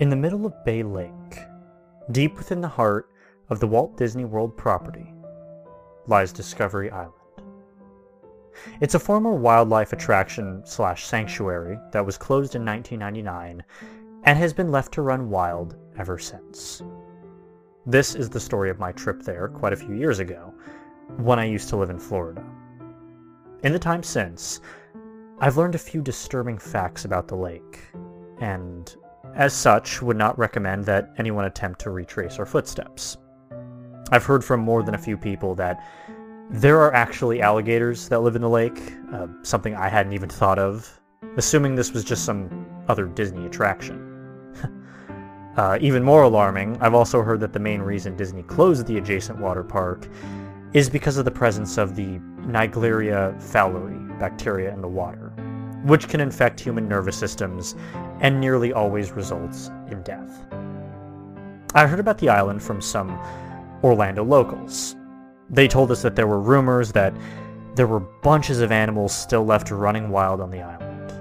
In 0.00 0.10
the 0.10 0.16
middle 0.16 0.46
of 0.46 0.64
Bay 0.64 0.84
Lake, 0.84 1.40
deep 2.12 2.38
within 2.38 2.60
the 2.60 2.68
heart 2.68 3.10
of 3.50 3.58
the 3.58 3.66
Walt 3.66 3.96
Disney 3.96 4.24
World 4.24 4.56
property, 4.56 5.12
lies 6.06 6.32
Discovery 6.32 6.88
Island. 6.88 7.14
It's 8.80 8.94
a 8.94 9.00
former 9.00 9.34
wildlife 9.34 9.92
attraction 9.92 10.62
slash 10.64 11.04
sanctuary 11.04 11.80
that 11.90 12.06
was 12.06 12.16
closed 12.16 12.54
in 12.54 12.64
1999 12.64 13.64
and 14.22 14.38
has 14.38 14.52
been 14.52 14.70
left 14.70 14.92
to 14.92 15.02
run 15.02 15.30
wild 15.30 15.74
ever 15.98 16.16
since. 16.16 16.80
This 17.84 18.14
is 18.14 18.30
the 18.30 18.38
story 18.38 18.70
of 18.70 18.78
my 18.78 18.92
trip 18.92 19.22
there 19.22 19.48
quite 19.48 19.72
a 19.72 19.76
few 19.76 19.96
years 19.96 20.20
ago, 20.20 20.54
when 21.16 21.40
I 21.40 21.44
used 21.44 21.68
to 21.70 21.76
live 21.76 21.90
in 21.90 21.98
Florida. 21.98 22.44
In 23.64 23.72
the 23.72 23.78
time 23.78 24.04
since, 24.04 24.60
I've 25.40 25.56
learned 25.56 25.74
a 25.74 25.78
few 25.78 26.00
disturbing 26.00 26.58
facts 26.58 27.04
about 27.04 27.26
the 27.26 27.34
lake, 27.34 27.80
and 28.40 28.94
as 29.34 29.52
such, 29.52 30.00
would 30.00 30.16
not 30.16 30.38
recommend 30.38 30.84
that 30.84 31.12
anyone 31.18 31.44
attempt 31.44 31.80
to 31.80 31.90
retrace 31.90 32.38
our 32.38 32.46
footsteps. 32.46 33.16
I've 34.12 34.24
heard 34.24 34.44
from 34.44 34.60
more 34.60 34.84
than 34.84 34.94
a 34.94 34.98
few 34.98 35.16
people 35.16 35.56
that 35.56 35.84
there 36.50 36.80
are 36.80 36.94
actually 36.94 37.42
alligators 37.42 38.08
that 38.10 38.20
live 38.20 38.36
in 38.36 38.42
the 38.42 38.48
lake, 38.48 38.80
uh, 39.12 39.26
something 39.42 39.74
I 39.74 39.88
hadn't 39.88 40.12
even 40.12 40.28
thought 40.28 40.60
of, 40.60 41.00
assuming 41.36 41.74
this 41.74 41.92
was 41.92 42.04
just 42.04 42.24
some 42.24 42.64
other 42.86 43.06
Disney 43.06 43.44
attraction. 43.44 44.54
uh, 45.56 45.78
even 45.80 46.04
more 46.04 46.22
alarming, 46.22 46.78
I've 46.80 46.94
also 46.94 47.22
heard 47.22 47.40
that 47.40 47.52
the 47.52 47.58
main 47.58 47.82
reason 47.82 48.16
Disney 48.16 48.44
closed 48.44 48.86
the 48.86 48.98
adjacent 48.98 49.40
water 49.40 49.64
park 49.64 50.06
is 50.74 50.88
because 50.88 51.16
of 51.16 51.24
the 51.24 51.30
presence 51.32 51.76
of 51.76 51.96
the 51.96 52.20
Naegleria 52.48 53.34
fowleri 53.40 54.18
bacteria 54.18 54.72
in 54.72 54.80
the 54.80 54.88
water, 54.88 55.32
which 55.84 56.08
can 56.08 56.20
infect 56.20 56.58
human 56.58 56.88
nervous 56.88 57.16
systems 57.16 57.76
and 58.20 58.40
nearly 58.40 58.72
always 58.72 59.12
results 59.12 59.70
in 59.90 60.02
death. 60.02 60.44
I 61.74 61.86
heard 61.86 62.00
about 62.00 62.18
the 62.18 62.30
island 62.30 62.62
from 62.62 62.80
some 62.80 63.10
Orlando 63.84 64.24
locals, 64.24 64.96
they 65.50 65.68
told 65.68 65.90
us 65.90 66.02
that 66.02 66.14
there 66.14 66.26
were 66.26 66.40
rumors 66.40 66.92
that 66.92 67.14
there 67.74 67.86
were 67.86 68.00
bunches 68.00 68.60
of 68.60 68.72
animals 68.72 69.16
still 69.16 69.44
left 69.44 69.70
running 69.70 70.10
wild 70.10 70.40
on 70.40 70.50
the 70.50 70.60
island. 70.60 71.12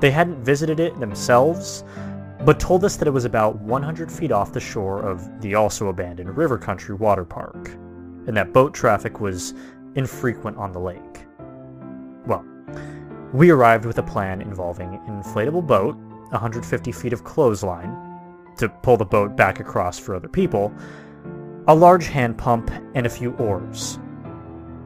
They 0.00 0.10
hadn't 0.10 0.42
visited 0.42 0.80
it 0.80 0.98
themselves, 0.98 1.84
but 2.44 2.58
told 2.58 2.84
us 2.84 2.96
that 2.96 3.06
it 3.06 3.12
was 3.12 3.24
about 3.24 3.60
100 3.60 4.10
feet 4.10 4.32
off 4.32 4.52
the 4.52 4.60
shore 4.60 5.02
of 5.02 5.40
the 5.40 5.54
also 5.54 5.88
abandoned 5.88 6.36
River 6.36 6.58
Country 6.58 6.94
Water 6.96 7.24
Park, 7.24 7.68
and 8.26 8.36
that 8.36 8.52
boat 8.52 8.74
traffic 8.74 9.20
was 9.20 9.54
infrequent 9.94 10.56
on 10.56 10.72
the 10.72 10.80
lake. 10.80 11.26
Well, 12.26 12.44
we 13.32 13.50
arrived 13.50 13.84
with 13.84 13.98
a 13.98 14.02
plan 14.02 14.40
involving 14.40 14.94
an 15.06 15.22
inflatable 15.22 15.66
boat, 15.66 15.96
150 16.30 16.92
feet 16.92 17.12
of 17.12 17.24
clothesline, 17.24 17.96
to 18.58 18.68
pull 18.68 18.96
the 18.96 19.04
boat 19.04 19.36
back 19.36 19.60
across 19.60 19.98
for 19.98 20.14
other 20.14 20.28
people, 20.28 20.72
a 21.68 21.74
large 21.74 22.06
hand 22.06 22.36
pump, 22.36 22.70
and 22.94 23.06
a 23.06 23.10
few 23.10 23.32
oars. 23.34 23.98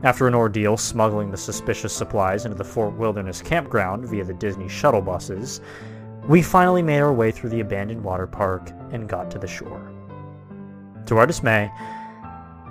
After 0.03 0.29
an 0.29 0.35
ordeal 0.35 0.77
smuggling 0.77 1.31
the 1.31 1.37
suspicious 1.37 1.93
supplies 1.93 2.45
into 2.45 2.57
the 2.57 2.65
Fort 2.65 2.95
Wilderness 2.95 3.43
campground 3.43 4.07
via 4.07 4.25
the 4.25 4.35
Disney 4.35 4.69
shuttle 4.69 5.01
buses, 5.01 5.61
we 6.29 6.43
finally 6.43 6.83
made 6.83 7.01
our 7.01 7.13
way 7.13 7.31
through 7.31 7.51
the 7.51 7.61
abandoned 7.61 8.03
water 8.03 8.27
park 8.27 8.71
and 8.93 9.09
got 9.09 9.31
to 9.31 9.39
the 9.39 9.47
shore. 9.47 9.93
To 11.07 11.17
our 11.17 11.27
dismay, 11.27 11.71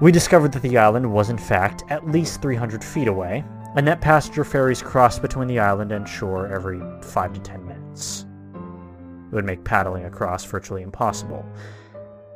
we 0.01 0.11
discovered 0.11 0.51
that 0.53 0.61
the 0.61 0.77
island 0.77 1.11
was 1.11 1.29
in 1.29 1.37
fact 1.37 1.83
at 1.89 2.09
least 2.09 2.41
300 2.41 2.83
feet 2.83 3.07
away, 3.07 3.43
and 3.75 3.87
that 3.87 4.01
passenger 4.01 4.43
ferries 4.43 4.81
crossed 4.81 5.21
between 5.21 5.47
the 5.47 5.59
island 5.59 5.91
and 5.91 6.07
shore 6.07 6.47
every 6.47 6.81
5 7.01 7.33
to 7.33 7.39
10 7.39 7.67
minutes. 7.67 8.25
It 8.53 9.35
would 9.35 9.45
make 9.45 9.63
paddling 9.63 10.05
across 10.05 10.45
virtually 10.45 10.81
impossible, 10.81 11.45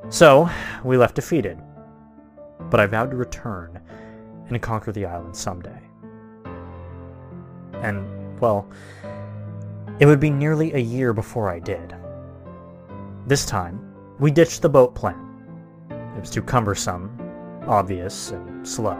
so, 0.07 0.49
we 0.83 0.97
left 0.97 1.15
defeated. 1.15 1.59
But 2.69 2.79
I 2.79 2.87
vowed 2.87 3.11
to 3.11 3.17
return 3.17 3.79
and 4.47 4.61
conquer 4.61 4.91
the 4.91 5.05
island 5.05 5.35
someday. 5.35 5.79
And, 7.73 8.39
well, 8.39 8.67
it 9.99 10.05
would 10.05 10.19
be 10.19 10.29
nearly 10.29 10.73
a 10.73 10.79
year 10.79 11.13
before 11.13 11.49
I 11.49 11.59
did. 11.59 11.95
This 13.27 13.45
time, 13.45 13.93
we 14.19 14.31
ditched 14.31 14.61
the 14.61 14.69
boat 14.69 14.95
plan. 14.95 15.19
It 16.17 16.19
was 16.19 16.31
too 16.31 16.41
cumbersome, 16.41 17.15
obvious, 17.67 18.31
and 18.31 18.67
slow. 18.67 18.97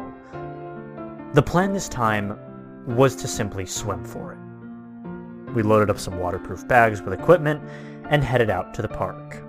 The 1.34 1.42
plan 1.42 1.74
this 1.74 1.90
time 1.90 2.38
was 2.88 3.16
to 3.18 3.28
simply 3.28 3.66
swim 3.66 4.04
for 4.04 4.34
it. 4.34 5.54
We 5.54 5.64
loaded 5.64 5.90
up 5.90 6.00
some 6.00 6.20
waterproof 6.20 6.68
bags 6.68 7.02
with 7.02 7.14
equipment 7.14 7.62
and 8.10 8.24
headed 8.24 8.50
out 8.50 8.74
to 8.76 8.82
the 8.82 8.88
park. 8.88 9.44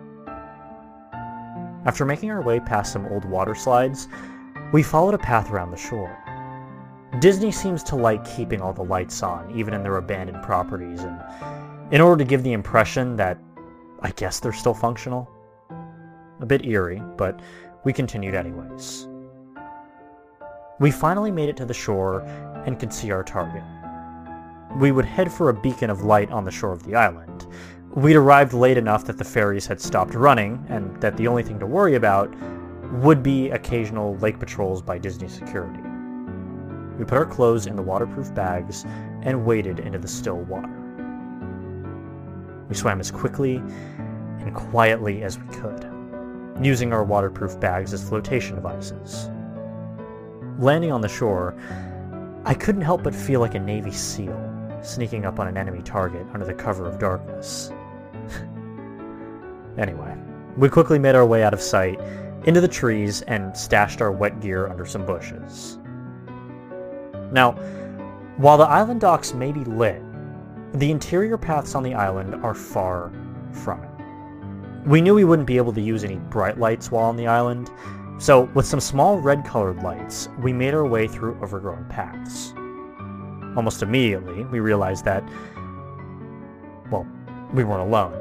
After 1.87 2.04
making 2.04 2.31
our 2.31 2.43
way 2.43 2.60
past 2.60 2.93
some 2.93 3.06
old 3.06 3.25
water 3.25 3.54
slides, 3.54 4.09
we 4.72 4.82
followed 4.82 5.15
a 5.15 5.19
path 5.19 5.50
around 5.50 5.71
the 5.71 5.77
shore. 5.77 6.16
Disney 7.19 7.50
seems 7.50 7.82
to 7.84 7.97
like 7.97 8.25
keeping 8.25 8.60
all 8.60 8.72
the 8.72 8.84
lights 8.84 9.22
on, 9.22 9.50
even 9.56 9.75
in 9.75 9.82
their 9.82 9.97
abandoned 9.97 10.42
properties, 10.42 11.00
and 11.00 11.21
in 11.92 12.00
order 12.00 12.22
to 12.22 12.28
give 12.28 12.42
the 12.42 12.53
impression 12.53 13.16
that 13.16 13.38
I 14.00 14.10
guess 14.12 14.41
they're 14.41 14.53
still 14.53 14.75
functional. 14.75 15.28
A 16.41 16.47
bit 16.47 16.65
eerie, 16.65 17.03
but 17.16 17.41
we 17.84 17.92
continued 17.92 18.34
anyways. 18.34 19.08
We 20.78 20.91
finally 20.91 21.30
made 21.30 21.48
it 21.48 21.56
to 21.58 21.66
the 21.66 21.74
shore 21.74 22.20
and 22.66 22.78
could 22.78 22.92
see 22.92 23.10
our 23.10 23.22
target. 23.22 23.62
We 24.76 24.92
would 24.92 25.04
head 25.04 25.32
for 25.32 25.48
a 25.48 25.54
beacon 25.54 25.91
of 25.91 26.04
light 26.04 26.30
on 26.30 26.44
the 26.44 26.50
shore 26.50 26.72
of 26.72 26.84
the 26.84 26.94
island, 26.94 27.46
We'd 27.94 28.14
arrived 28.14 28.52
late 28.52 28.78
enough 28.78 29.04
that 29.06 29.18
the 29.18 29.24
ferries 29.24 29.66
had 29.66 29.80
stopped 29.80 30.14
running, 30.14 30.64
and 30.68 31.00
that 31.00 31.16
the 31.16 31.26
only 31.26 31.42
thing 31.42 31.58
to 31.58 31.66
worry 31.66 31.96
about 31.96 32.32
would 33.02 33.20
be 33.20 33.50
occasional 33.50 34.16
lake 34.18 34.38
patrols 34.38 34.80
by 34.80 34.97
Disney 34.97 35.26
security. 35.26 35.82
We 36.97 37.04
put 37.04 37.18
our 37.18 37.26
clothes 37.26 37.66
in 37.66 37.74
the 37.74 37.82
waterproof 37.82 38.32
bags 38.32 38.84
and 39.22 39.44
waded 39.44 39.80
into 39.80 39.98
the 39.98 40.06
still 40.06 40.36
water. 40.36 40.68
We 42.68 42.76
swam 42.76 43.00
as 43.00 43.10
quickly 43.10 43.56
and 43.56 44.54
quietly 44.54 45.24
as 45.24 45.36
we 45.36 45.48
could, 45.48 45.84
using 46.60 46.92
our 46.92 47.04
waterproof 47.04 47.58
bags 47.60 47.92
as 47.92 48.06
flotation 48.06 48.54
devices. 48.56 49.28
Landing 50.58 50.92
on 50.92 51.00
the 51.00 51.08
shore, 51.08 51.54
I 52.44 52.54
couldn't 52.54 52.82
help 52.82 53.02
but 53.02 53.14
feel 53.14 53.40
like 53.40 53.54
a 53.54 53.60
Navy 53.60 53.92
SEAL 53.92 54.78
sneaking 54.82 55.24
up 55.24 55.38
on 55.38 55.46
an 55.46 55.56
enemy 55.56 55.82
target 55.82 56.26
under 56.32 56.46
the 56.46 56.54
cover 56.54 56.86
of 56.86 56.98
darkness. 56.98 57.70
Anyway, 59.78 60.14
we 60.56 60.68
quickly 60.68 60.98
made 60.98 61.14
our 61.14 61.24
way 61.24 61.42
out 61.42 61.54
of 61.54 61.60
sight, 61.60 61.98
into 62.44 62.60
the 62.60 62.68
trees, 62.68 63.22
and 63.22 63.56
stashed 63.56 64.02
our 64.02 64.10
wet 64.10 64.40
gear 64.40 64.66
under 64.66 64.84
some 64.84 65.06
bushes. 65.06 65.78
Now, 67.32 67.52
while 68.36 68.58
the 68.58 68.64
island 68.64 69.00
docks 69.00 69.32
may 69.32 69.52
be 69.52 69.64
lit, 69.64 70.02
the 70.74 70.90
interior 70.90 71.38
paths 71.38 71.74
on 71.74 71.82
the 71.82 71.94
island 71.94 72.34
are 72.44 72.54
far 72.54 73.12
from 73.52 73.82
it. 73.82 73.89
We 74.86 75.02
knew 75.02 75.14
we 75.14 75.24
wouldn't 75.24 75.46
be 75.46 75.58
able 75.58 75.74
to 75.74 75.80
use 75.80 76.04
any 76.04 76.16
bright 76.16 76.58
lights 76.58 76.91
while 76.91 77.04
on 77.04 77.16
the 77.16 77.26
island, 77.26 77.70
so 78.18 78.42
with 78.54 78.66
some 78.66 78.80
small 78.80 79.18
red 79.18 79.44
colored 79.44 79.82
lights, 79.82 80.28
we 80.41 80.52
made 80.52 80.74
our 80.74 80.86
way 80.86 81.06
through 81.06 81.38
overgrown 81.42 81.84
paths. 81.91 82.54
Almost 83.56 83.82
immediately, 83.82 84.44
we 84.44 84.60
realized 84.60 85.04
that, 85.04 85.22
well, 86.91 87.06
we 87.52 87.64
weren't 87.64 87.82
alone 87.82 88.14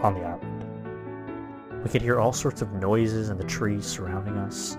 on 0.00 0.14
the 0.14 0.20
island. 0.20 1.82
We 1.82 1.88
could 1.88 2.02
hear 2.02 2.20
all 2.20 2.32
sorts 2.32 2.60
of 2.60 2.72
noises 2.72 3.30
in 3.30 3.38
the 3.38 3.44
trees 3.44 3.86
surrounding 3.86 4.36
us. 4.36 4.76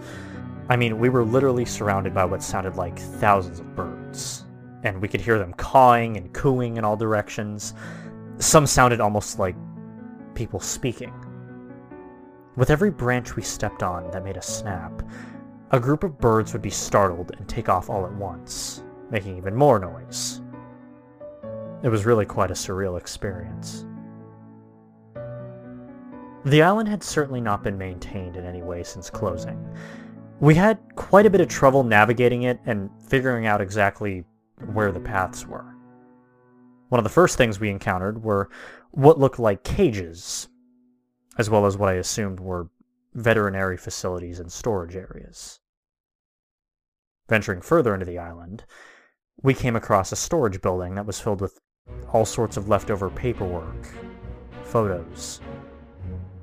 I 0.70 0.76
mean, 0.76 1.00
we 1.00 1.10
were 1.10 1.24
literally 1.24 1.66
surrounded 1.66 2.14
by 2.14 2.26
what 2.26 2.44
sounded 2.44 2.76
like 2.76 3.00
thousands 3.00 3.60
of 3.60 3.76
birds, 3.76 4.46
and 4.84 5.02
we 5.02 5.08
could 5.08 5.22
hear 5.22 5.40
them 5.40 5.54
cawing 5.54 6.18
and 6.18 6.32
cooing 6.34 6.78
in 6.78 6.86
all 6.86 6.96
directions. 6.96 7.74
Some 8.38 8.68
sounded 8.68 9.02
almost 9.02 9.40
like 9.40 9.56
people 10.42 10.60
speaking. 10.60 11.14
With 12.56 12.72
every 12.72 12.90
branch 12.90 13.36
we 13.36 13.44
stepped 13.44 13.84
on 13.84 14.10
that 14.10 14.24
made 14.24 14.38
a 14.38 14.42
snap, 14.42 15.04
a 15.70 15.80
group 15.80 16.04
of 16.04 16.18
birds 16.18 16.52
would 16.52 16.64
be 16.64 16.72
startled 16.72 17.32
and 17.38 17.48
take 17.48 17.70
off 17.70 17.92
all 17.92 18.08
at 18.08 18.14
once, 18.14 18.82
making 19.12 19.38
even 19.38 19.56
more 19.56 19.78
noise. 19.78 20.42
It 21.84 21.90
was 21.90 22.08
really 22.08 22.26
quite 22.26 22.50
a 22.50 22.56
surreal 22.56 22.98
experience. 22.98 23.86
The 26.46 26.64
island 26.64 26.90
had 26.90 27.04
certainly 27.04 27.40
not 27.40 27.64
been 27.64 27.78
maintained 27.78 28.36
in 28.36 28.44
any 28.44 28.64
way 28.64 28.82
since 28.82 29.12
closing. 29.12 29.64
We 30.40 30.56
had 30.56 30.80
quite 30.96 31.28
a 31.28 31.30
bit 31.30 31.42
of 31.42 31.50
trouble 31.50 31.84
navigating 31.84 32.44
it 32.44 32.60
and 32.66 32.90
figuring 33.08 33.46
out 33.46 33.62
exactly 33.62 34.24
where 34.74 34.92
the 34.92 35.00
paths 35.00 35.46
were. 35.46 35.76
One 36.92 37.00
of 37.00 37.06
the 37.06 37.10
first 37.10 37.38
things 37.38 37.58
we 37.58 37.70
encountered 37.70 38.22
were 38.22 38.50
what 38.90 39.18
looked 39.18 39.40
like 39.40 39.64
cages, 39.64 40.50
as 41.38 41.50
well 41.50 41.66
as 41.66 41.78
what 41.78 41.88
I 41.88 41.94
assumed 41.94 42.42
were 42.42 42.68
veterinary 43.14 43.78
facilities 43.78 44.42
and 44.42 44.52
storage 44.52 44.98
areas. 44.98 45.62
Venturing 47.30 47.62
further 47.62 47.94
into 47.94 48.06
the 48.06 48.18
island, 48.18 48.66
we 49.42 49.54
came 49.54 49.78
across 49.78 50.12
a 50.12 50.18
storage 50.18 50.62
building 50.62 50.96
that 50.96 51.06
was 51.06 51.18
filled 51.18 51.40
with 51.40 51.62
all 52.12 52.26
sorts 52.26 52.58
of 52.58 52.68
leftover 52.68 53.10
paperwork, 53.10 53.88
photos, 54.64 55.40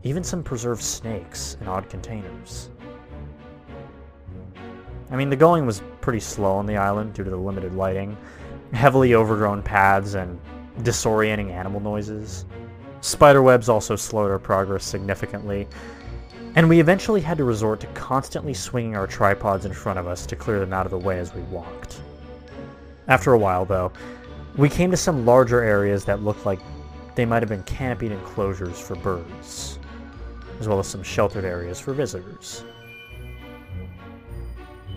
even 0.02 0.24
some 0.24 0.42
preserved 0.42 0.82
snakes 0.82 1.58
in 1.60 1.68
odd 1.68 1.90
containers. 1.90 2.70
I 5.10 5.16
mean, 5.16 5.28
the 5.28 5.36
going 5.36 5.66
was 5.66 5.82
pretty 6.00 6.20
slow 6.20 6.52
on 6.52 6.64
the 6.64 6.78
island 6.78 7.12
due 7.12 7.24
to 7.24 7.30
the 7.30 7.36
limited 7.36 7.74
lighting, 7.74 8.16
heavily 8.72 9.14
overgrown 9.14 9.62
paths, 9.62 10.14
and 10.14 10.38
disorienting 10.80 11.50
animal 11.50 11.80
noises. 11.80 12.44
Spiderwebs 13.00 13.68
also 13.68 13.96
slowed 13.96 14.30
our 14.30 14.38
progress 14.38 14.84
significantly, 14.84 15.66
and 16.54 16.68
we 16.68 16.80
eventually 16.80 17.20
had 17.20 17.38
to 17.38 17.44
resort 17.44 17.80
to 17.80 17.86
constantly 17.88 18.54
swinging 18.54 18.96
our 18.96 19.06
tripods 19.06 19.64
in 19.64 19.72
front 19.72 19.98
of 19.98 20.06
us 20.06 20.26
to 20.26 20.36
clear 20.36 20.58
them 20.58 20.72
out 20.72 20.86
of 20.86 20.90
the 20.90 20.98
way 20.98 21.18
as 21.18 21.34
we 21.34 21.42
walked. 21.42 22.00
After 23.06 23.32
a 23.32 23.38
while, 23.38 23.64
though, 23.64 23.92
we 24.56 24.68
came 24.68 24.90
to 24.90 24.96
some 24.96 25.24
larger 25.24 25.62
areas 25.62 26.04
that 26.06 26.22
looked 26.22 26.44
like 26.44 26.58
they 27.14 27.24
might 27.24 27.42
have 27.42 27.48
been 27.48 27.62
camping 27.62 28.12
enclosures 28.12 28.78
for 28.78 28.96
birds, 28.96 29.78
as 30.60 30.68
well 30.68 30.78
as 30.78 30.86
some 30.86 31.02
sheltered 31.02 31.44
areas 31.44 31.80
for 31.80 31.92
visitors. 31.92 32.64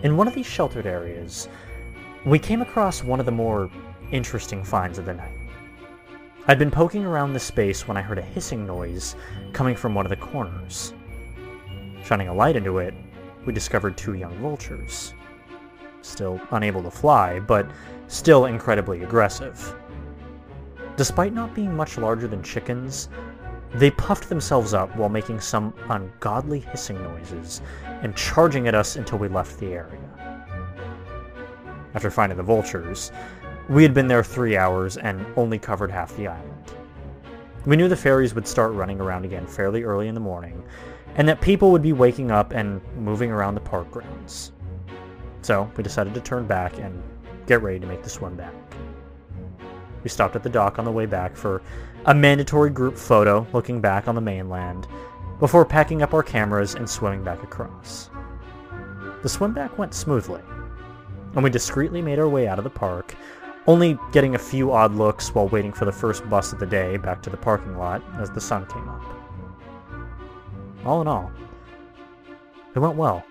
In 0.03 0.17
one 0.17 0.27
of 0.27 0.33
these 0.33 0.47
sheltered 0.47 0.87
areas, 0.87 1.47
we 2.25 2.37
came 2.37 2.61
across 2.61 3.03
one 3.03 3.19
of 3.19 3.25
the 3.25 3.31
more 3.31 3.69
interesting 4.11 4.63
finds 4.63 4.99
of 4.99 5.05
the 5.05 5.13
night. 5.13 5.37
I'd 6.47 6.59
been 6.59 6.69
poking 6.69 7.03
around 7.03 7.33
the 7.33 7.39
space 7.39 7.87
when 7.87 7.97
I 7.97 8.01
heard 8.01 8.19
a 8.19 8.23
hissing 8.23 8.65
noise 8.65 9.15
coming 9.53 9.75
from 9.75 9.95
one 9.95 10.05
of 10.05 10.11
the 10.11 10.15
corners. 10.15 10.93
Shining 12.03 12.27
a 12.27 12.33
light 12.33 12.55
into 12.55 12.77
it, 12.77 12.93
we 13.45 13.53
discovered 13.53 13.97
two 13.97 14.13
young 14.13 14.37
vultures. 14.37 15.15
Still 16.03 16.39
unable 16.51 16.83
to 16.83 16.91
fly, 16.91 17.39
but 17.39 17.67
still 18.07 18.45
incredibly 18.45 19.01
aggressive. 19.01 19.75
Despite 20.97 21.33
not 21.33 21.55
being 21.55 21.75
much 21.75 21.97
larger 21.97 22.27
than 22.27 22.43
chickens, 22.43 23.09
they 23.73 23.89
puffed 23.89 24.29
themselves 24.29 24.75
up 24.75 24.95
while 24.95 25.09
making 25.09 25.39
some 25.39 25.73
ungodly 25.89 26.59
hissing 26.59 27.01
noises 27.01 27.61
and 27.83 28.15
charging 28.15 28.67
at 28.67 28.75
us 28.75 28.95
until 28.95 29.17
we 29.17 29.27
left 29.27 29.59
the 29.59 29.73
area. 29.73 30.10
After 31.93 32.09
finding 32.09 32.37
the 32.37 32.43
vultures, 32.43 33.11
we 33.69 33.83
had 33.83 33.93
been 33.93 34.07
there 34.07 34.23
three 34.23 34.57
hours 34.57 34.97
and 34.97 35.25
only 35.35 35.59
covered 35.59 35.91
half 35.91 36.15
the 36.15 36.27
island. 36.27 36.73
We 37.65 37.75
knew 37.75 37.87
the 37.87 37.95
ferries 37.95 38.33
would 38.33 38.47
start 38.47 38.71
running 38.73 38.99
around 38.99 39.25
again 39.25 39.45
fairly 39.45 39.83
early 39.83 40.07
in 40.07 40.15
the 40.15 40.19
morning, 40.21 40.63
and 41.15 41.27
that 41.27 41.41
people 41.41 41.71
would 41.71 41.81
be 41.81 41.93
waking 41.93 42.31
up 42.31 42.53
and 42.53 42.81
moving 42.97 43.31
around 43.31 43.55
the 43.55 43.61
park 43.61 43.91
grounds. 43.91 44.51
So 45.41 45.69
we 45.75 45.83
decided 45.83 46.13
to 46.13 46.21
turn 46.21 46.47
back 46.47 46.79
and 46.79 47.01
get 47.45 47.61
ready 47.61 47.79
to 47.79 47.87
make 47.87 48.03
the 48.03 48.09
swim 48.09 48.35
back. 48.35 48.53
We 50.03 50.09
stopped 50.09 50.35
at 50.35 50.43
the 50.43 50.49
dock 50.49 50.79
on 50.79 50.85
the 50.85 50.91
way 50.91 51.05
back 51.05 51.35
for 51.35 51.61
a 52.05 52.15
mandatory 52.15 52.71
group 52.71 52.97
photo 52.97 53.45
looking 53.53 53.81
back 53.81 54.07
on 54.07 54.15
the 54.15 54.21
mainland 54.21 54.87
before 55.39 55.65
packing 55.65 56.01
up 56.01 56.13
our 56.13 56.23
cameras 56.23 56.75
and 56.75 56.89
swimming 56.89 57.23
back 57.23 57.43
across. 57.43 58.09
The 59.21 59.29
swim 59.29 59.53
back 59.53 59.77
went 59.77 59.93
smoothly, 59.93 60.41
and 61.33 61.43
we 61.43 61.49
discreetly 61.49 62.01
made 62.01 62.19
our 62.19 62.29
way 62.29 62.47
out 62.47 62.57
of 62.57 62.63
the 62.63 62.69
park, 62.69 63.15
only 63.67 63.97
getting 64.11 64.35
a 64.35 64.39
few 64.39 64.71
odd 64.71 64.93
looks 64.93 65.33
while 65.33 65.47
waiting 65.47 65.71
for 65.71 65.85
the 65.85 65.91
first 65.91 66.27
bus 66.29 66.51
of 66.51 66.59
the 66.59 66.65
day 66.65 66.97
back 66.97 67.21
to 67.23 67.29
the 67.29 67.37
parking 67.37 67.77
lot 67.77 68.03
as 68.19 68.29
the 68.31 68.41
sun 68.41 68.65
came 68.65 68.89
up. 68.89 69.01
All 70.85 71.01
in 71.01 71.07
all, 71.07 71.31
it 72.75 72.79
went 72.79 72.95
well. 72.95 73.23